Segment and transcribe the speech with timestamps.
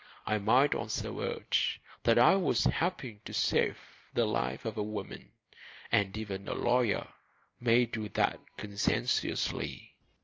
[0.25, 3.77] I might also urge that I was helping to save
[4.15, 5.29] the life of a woman,
[5.91, 7.07] and even a lawyer
[7.59, 9.93] may do that conscientiously.